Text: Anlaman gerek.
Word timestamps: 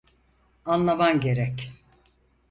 Anlaman 0.65 1.19
gerek. 1.19 1.71